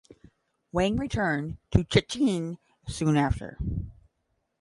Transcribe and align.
Wang 0.71 0.97
returned 0.97 1.57
to 1.69 1.83
Jicheng 1.83 2.57
soon 2.87 3.15
after. 3.15 3.59